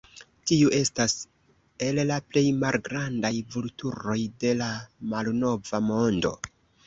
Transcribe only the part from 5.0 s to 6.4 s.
Malnova Mondo.